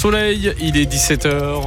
soleil. 0.00 0.54
Il 0.60 0.78
est 0.78 0.90
17h. 0.90 1.62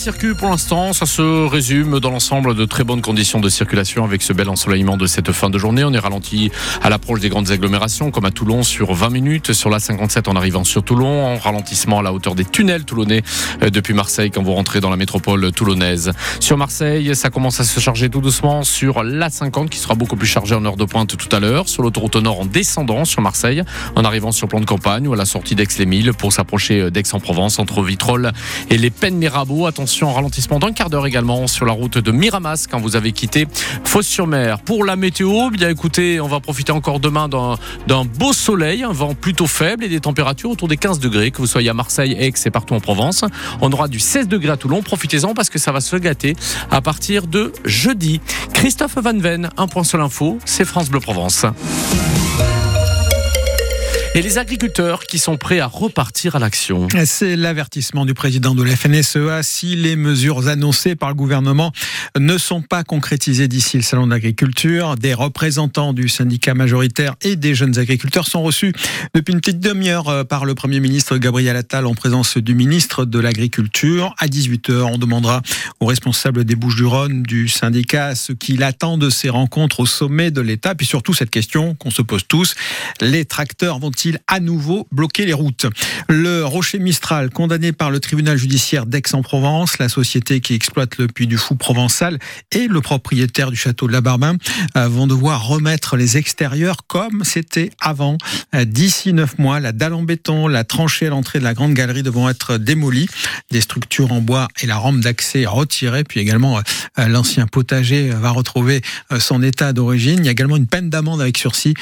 Circuit, 0.00 0.34
pour 0.34 0.48
l'instant, 0.48 0.94
ça 0.94 1.04
se 1.04 1.46
résume 1.46 2.00
dans 2.00 2.10
l'ensemble 2.10 2.54
de 2.54 2.64
très 2.64 2.84
bonnes 2.84 3.02
conditions 3.02 3.38
de 3.38 3.50
circulation 3.50 4.02
avec 4.02 4.22
ce 4.22 4.32
bel 4.32 4.48
ensoleillement 4.48 4.96
de 4.96 5.06
cette 5.06 5.30
fin 5.32 5.50
de 5.50 5.58
journée. 5.58 5.84
On 5.84 5.92
est 5.92 5.98
ralenti 5.98 6.50
à 6.80 6.88
l'approche 6.88 7.20
des 7.20 7.28
grandes 7.28 7.50
agglomérations, 7.50 8.10
comme 8.10 8.24
à 8.24 8.30
Toulon, 8.30 8.62
sur 8.62 8.94
20 8.94 9.10
minutes. 9.10 9.52
Sur 9.52 9.68
la 9.68 9.78
57 9.78 10.26
en 10.28 10.36
arrivant 10.36 10.64
sur 10.64 10.82
Toulon, 10.82 11.26
en 11.26 11.36
ralentissement 11.36 11.98
à 11.98 12.02
la 12.02 12.14
hauteur 12.14 12.34
des 12.34 12.46
tunnels 12.46 12.86
toulonnais 12.86 13.20
euh, 13.62 13.68
depuis 13.68 13.92
Marseille 13.92 14.30
quand 14.30 14.42
vous 14.42 14.54
rentrez 14.54 14.80
dans 14.80 14.88
la 14.88 14.96
métropole 14.96 15.52
toulonnaise. 15.52 16.12
Sur 16.40 16.56
Marseille, 16.56 17.14
ça 17.14 17.28
commence 17.28 17.60
à 17.60 17.64
se 17.64 17.78
charger 17.78 18.08
tout 18.08 18.22
doucement 18.22 18.62
sur 18.62 19.02
la 19.02 19.28
50 19.28 19.68
qui 19.68 19.78
sera 19.78 19.96
beaucoup 19.96 20.16
plus 20.16 20.28
chargée 20.28 20.54
en 20.54 20.64
heure 20.64 20.78
de 20.78 20.86
pointe 20.86 21.14
tout 21.14 21.36
à 21.36 21.40
l'heure. 21.40 21.68
Sur 21.68 21.82
l'autoroute 21.82 22.16
nord 22.16 22.40
en 22.40 22.46
descendant 22.46 23.04
sur 23.04 23.20
Marseille, 23.20 23.62
en 23.96 24.04
arrivant 24.06 24.32
sur 24.32 24.48
plan 24.48 24.60
de 24.60 24.66
campagne 24.66 25.06
ou 25.06 25.12
à 25.12 25.16
la 25.16 25.26
sortie 25.26 25.54
d'Aix-les-Milles 25.54 26.14
pour 26.14 26.32
s'approcher 26.32 26.90
d'Aix-en-Provence 26.90 27.58
entre 27.58 27.82
Vitrolles 27.82 28.32
et 28.70 28.78
les 28.78 28.88
Pennes 28.88 29.18
Mirabeau 29.18 29.66
Attention, 29.90 30.12
ralentissement 30.12 30.60
d'un 30.60 30.70
quart 30.70 30.88
d'heure 30.88 31.04
également 31.08 31.48
sur 31.48 31.66
la 31.66 31.72
route 31.72 31.98
de 31.98 32.12
Miramas 32.12 32.68
quand 32.70 32.78
vous 32.78 32.94
avez 32.94 33.10
quitté 33.10 33.48
Fos-sur-Mer. 33.82 34.60
Pour 34.60 34.84
la 34.84 34.94
météo, 34.94 35.50
bien 35.50 35.68
écoutez, 35.68 36.20
on 36.20 36.28
va 36.28 36.38
profiter 36.38 36.70
encore 36.70 37.00
demain 37.00 37.28
d'un 37.28 38.04
beau 38.04 38.32
soleil, 38.32 38.84
un 38.84 38.92
vent 38.92 39.16
plutôt 39.16 39.48
faible 39.48 39.82
et 39.82 39.88
des 39.88 39.98
températures 39.98 40.50
autour 40.50 40.68
des 40.68 40.76
15 40.76 41.00
degrés, 41.00 41.32
que 41.32 41.38
vous 41.38 41.48
soyez 41.48 41.70
à 41.70 41.74
Marseille, 41.74 42.12
Aix 42.12 42.32
et 42.44 42.50
partout 42.52 42.74
en 42.74 42.78
Provence. 42.78 43.24
On 43.62 43.72
aura 43.72 43.88
du 43.88 43.98
16 43.98 44.28
degrés 44.28 44.52
à 44.52 44.56
Toulon. 44.56 44.80
Profitez-en 44.80 45.34
parce 45.34 45.50
que 45.50 45.58
ça 45.58 45.72
va 45.72 45.80
se 45.80 45.96
gâter 45.96 46.36
à 46.70 46.80
partir 46.80 47.26
de 47.26 47.52
jeudi. 47.64 48.20
Christophe 48.52 48.96
Van 48.96 49.18
Ven, 49.18 49.50
un 49.56 49.66
point 49.66 49.82
sur 49.82 49.98
l'info, 49.98 50.38
c'est 50.44 50.64
France 50.64 50.88
Bleu 50.88 51.00
Provence. 51.00 51.46
Et 54.16 54.22
les 54.22 54.38
agriculteurs 54.38 55.04
qui 55.04 55.20
sont 55.20 55.36
prêts 55.36 55.60
à 55.60 55.68
repartir 55.68 56.34
à 56.34 56.40
l'action. 56.40 56.88
C'est 57.04 57.36
l'avertissement 57.36 58.04
du 58.04 58.12
président 58.12 58.56
de 58.56 58.64
la 58.64 58.74
FNSEA. 58.74 59.44
Si 59.44 59.76
les 59.76 59.94
mesures 59.94 60.48
annoncées 60.48 60.96
par 60.96 61.10
le 61.10 61.14
gouvernement 61.14 61.70
ne 62.18 62.36
sont 62.36 62.60
pas 62.60 62.82
concrétisées 62.82 63.46
d'ici 63.46 63.76
le 63.76 63.84
salon 63.84 64.08
d'agriculture, 64.08 64.96
des 64.96 65.14
représentants 65.14 65.92
du 65.92 66.08
syndicat 66.08 66.54
majoritaire 66.54 67.14
et 67.22 67.36
des 67.36 67.54
jeunes 67.54 67.78
agriculteurs 67.78 68.26
sont 68.26 68.42
reçus 68.42 68.72
depuis 69.14 69.32
une 69.32 69.40
petite 69.40 69.60
demi-heure 69.60 70.08
euh, 70.08 70.24
par 70.24 70.44
le 70.44 70.56
Premier 70.56 70.80
ministre 70.80 71.16
Gabriel 71.16 71.54
Attal 71.54 71.86
en 71.86 71.94
présence 71.94 72.36
du 72.36 72.56
ministre 72.56 73.04
de 73.04 73.20
l'Agriculture. 73.20 74.12
À 74.18 74.26
18h, 74.26 74.82
on 74.92 74.98
demandera 74.98 75.40
aux 75.78 75.86
responsables 75.86 76.44
des 76.44 76.56
Bouches-du-Rhône 76.56 77.22
du 77.22 77.46
syndicat 77.46 78.16
ce 78.16 78.32
qu'il 78.32 78.64
attend 78.64 78.98
de 78.98 79.08
ces 79.08 79.28
rencontres 79.28 79.78
au 79.78 79.86
sommet 79.86 80.32
de 80.32 80.40
l'État. 80.40 80.74
Puis 80.74 80.86
surtout 80.86 81.14
cette 81.14 81.30
question 81.30 81.76
qu'on 81.76 81.92
se 81.92 82.02
pose 82.02 82.26
tous, 82.26 82.56
les 83.00 83.24
tracteurs 83.24 83.78
vont 83.78 83.92
à 84.26 84.40
nouveau 84.40 84.86
bloquer 84.92 85.26
les 85.26 85.32
routes. 85.32 85.66
Le 86.08 86.44
Rocher 86.44 86.78
Mistral, 86.78 87.30
condamné 87.30 87.72
par 87.72 87.90
le 87.90 88.00
tribunal 88.00 88.36
judiciaire 88.36 88.86
d'Aix-en-Provence, 88.86 89.78
la 89.78 89.88
société 89.88 90.40
qui 90.40 90.54
exploite 90.54 90.98
le 90.98 91.06
Puy 91.06 91.26
du 91.26 91.38
Fou 91.38 91.54
provençal 91.54 92.18
et 92.52 92.66
le 92.66 92.80
propriétaire 92.80 93.50
du 93.50 93.56
château 93.56 93.86
de 93.86 93.92
la 93.92 94.00
Barbin 94.00 94.36
euh, 94.76 94.88
vont 94.88 95.06
devoir 95.06 95.46
remettre 95.46 95.96
les 95.96 96.16
extérieurs 96.16 96.86
comme 96.86 97.24
c'était 97.24 97.70
avant. 97.80 98.16
Euh, 98.54 98.64
d'ici 98.64 99.12
neuf 99.12 99.38
mois, 99.38 99.60
la 99.60 99.72
dalle 99.72 99.94
en 99.94 100.02
béton, 100.02 100.48
la 100.48 100.64
tranchée 100.64 101.06
à 101.06 101.10
l'entrée 101.10 101.38
de 101.38 101.44
la 101.44 101.54
grande 101.54 101.74
galerie 101.74 102.02
devront 102.02 102.28
être 102.28 102.56
démolies, 102.56 103.08
des 103.50 103.60
structures 103.60 104.12
en 104.12 104.20
bois 104.20 104.48
et 104.62 104.66
la 104.66 104.76
rampe 104.76 105.00
d'accès 105.00 105.44
retirées, 105.46 106.04
puis 106.04 106.20
également 106.20 106.58
euh, 106.58 107.08
l'ancien 107.08 107.46
potager 107.46 108.10
va 108.10 108.30
retrouver 108.30 108.82
son 109.18 109.42
état 109.42 109.72
d'origine. 109.72 110.18
Il 110.20 110.24
y 110.24 110.28
a 110.28 110.32
également 110.32 110.56
une 110.56 110.66
peine 110.66 110.90
d'amende 110.90 111.20
avec 111.20 111.36
sursis 111.36 111.74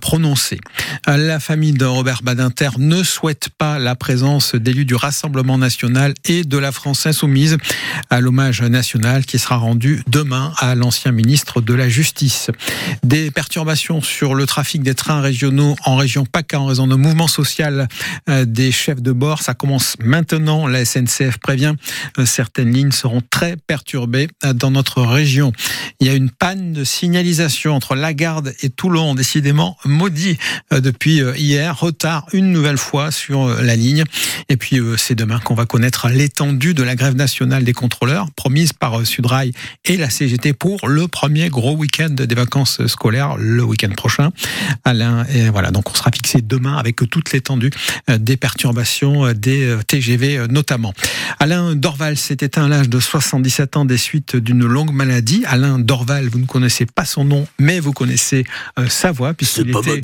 prononcée. 0.00 0.60
La 1.06 1.40
famille 1.40 1.65
de 1.72 1.84
Robert 1.84 2.22
Badinter 2.22 2.70
ne 2.78 3.02
souhaite 3.02 3.48
pas 3.56 3.78
la 3.78 3.94
présence 3.94 4.54
d'élus 4.54 4.84
du 4.84 4.94
Rassemblement 4.94 5.58
national 5.58 6.14
et 6.24 6.44
de 6.44 6.58
la 6.58 6.70
France 6.70 7.06
insoumise 7.06 7.56
à 8.10 8.20
l'hommage 8.20 8.62
national 8.62 9.24
qui 9.24 9.38
sera 9.38 9.56
rendu 9.56 10.02
demain 10.06 10.52
à 10.58 10.74
l'ancien 10.74 11.12
ministre 11.12 11.60
de 11.60 11.74
la 11.74 11.88
Justice. 11.88 12.50
Des 13.02 13.30
perturbations 13.30 14.02
sur 14.02 14.34
le 14.34 14.46
trafic 14.46 14.82
des 14.82 14.94
trains 14.94 15.20
régionaux 15.20 15.76
en 15.84 15.96
région 15.96 16.24
PACA 16.24 16.60
en 16.60 16.66
raison 16.66 16.86
de 16.86 16.94
mouvements 16.94 17.26
social 17.26 17.88
euh, 18.28 18.44
des 18.44 18.70
chefs 18.70 19.02
de 19.02 19.12
bord. 19.12 19.42
Ça 19.42 19.54
commence 19.54 19.96
maintenant. 19.98 20.66
La 20.66 20.84
SNCF 20.84 21.38
prévient 21.38 21.74
euh, 22.18 22.26
certaines 22.26 22.72
lignes 22.72 22.92
seront 22.92 23.22
très 23.30 23.56
perturbées 23.66 24.28
euh, 24.44 24.52
dans 24.52 24.70
notre 24.70 25.02
région. 25.02 25.52
Il 26.00 26.06
y 26.06 26.10
a 26.10 26.14
une 26.14 26.30
panne 26.30 26.72
de 26.72 26.84
signalisation 26.84 27.72
entre 27.72 27.94
Lagarde 27.94 28.54
et 28.62 28.70
Toulon, 28.70 29.14
décidément 29.14 29.76
maudit 29.84 30.38
depuis 30.70 31.22
hier 31.36 31.55
retard 31.64 32.26
une 32.32 32.52
nouvelle 32.52 32.78
fois 32.78 33.10
sur 33.10 33.46
euh, 33.46 33.62
la 33.62 33.76
ligne. 33.76 34.04
Et 34.48 34.56
puis 34.56 34.78
euh, 34.78 34.96
c'est 34.96 35.14
demain 35.14 35.38
qu'on 35.38 35.54
va 35.54 35.66
connaître 35.66 36.08
l'étendue 36.08 36.74
de 36.74 36.82
la 36.82 36.94
grève 36.94 37.14
nationale 37.14 37.64
des 37.64 37.72
contrôleurs 37.72 38.30
promise 38.36 38.72
par 38.72 39.00
euh, 39.00 39.04
Sudrail 39.04 39.52
et 39.84 39.96
la 39.96 40.10
CGT 40.10 40.52
pour 40.52 40.88
le 40.88 41.08
premier 41.08 41.48
gros 41.48 41.76
week-end 41.76 42.10
des 42.10 42.34
vacances 42.34 42.86
scolaires 42.86 43.36
le 43.36 43.62
week-end 43.62 43.90
prochain. 43.96 44.30
Alain, 44.84 45.24
et 45.26 45.48
voilà, 45.50 45.70
donc 45.70 45.90
on 45.90 45.94
sera 45.94 46.10
fixé 46.10 46.40
demain 46.42 46.76
avec 46.76 46.96
toute 47.10 47.32
l'étendue 47.32 47.70
des 48.08 48.36
perturbations 48.36 49.32
des 49.32 49.76
TGV 49.86 50.46
notamment. 50.48 50.92
Alain 51.38 51.74
Dorval 51.74 52.16
s'est 52.16 52.38
éteint 52.40 52.66
à 52.66 52.68
l'âge 52.68 52.88
de 52.88 53.00
77 53.00 53.76
ans 53.76 53.84
des 53.84 53.98
suites 53.98 54.36
d'une 54.36 54.64
longue 54.64 54.92
maladie. 54.92 55.44
Alain 55.46 55.78
Dorval, 55.78 56.28
vous 56.28 56.38
ne 56.38 56.46
connaissez 56.46 56.86
pas 56.86 57.04
son 57.04 57.24
nom, 57.24 57.46
mais 57.58 57.80
vous 57.80 57.92
connaissez 57.92 58.44
sa 58.88 59.12
voix 59.12 59.34
puisqu'il 59.34 59.70
était 59.70 60.00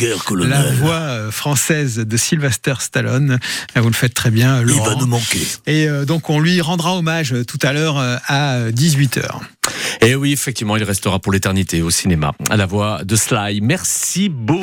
la 0.46 0.62
voix 0.72 1.30
française 1.42 1.96
de 1.96 2.16
Sylvester 2.16 2.74
Stallone. 2.78 3.40
Vous 3.74 3.88
le 3.88 3.94
faites 3.94 4.14
très 4.14 4.30
bien, 4.30 4.62
Laurent. 4.62 4.84
Il 4.84 4.88
va 4.90 4.94
nous 4.94 5.08
manquer. 5.08 5.44
Et 5.66 5.88
euh, 5.88 6.04
donc, 6.04 6.30
on 6.30 6.38
lui 6.38 6.60
rendra 6.60 6.96
hommage 6.96 7.34
tout 7.48 7.58
à 7.62 7.72
l'heure 7.72 7.98
euh, 7.98 8.16
à 8.28 8.70
18h. 8.70 9.40
Et 10.02 10.14
oui, 10.14 10.32
effectivement, 10.32 10.76
il 10.76 10.84
restera 10.84 11.18
pour 11.18 11.32
l'éternité 11.32 11.82
au 11.82 11.90
cinéma, 11.90 12.32
à 12.48 12.56
la 12.56 12.66
voix 12.66 13.02
de 13.02 13.16
Sly. 13.16 13.60
Merci 13.60 14.28
beaucoup. 14.28 14.60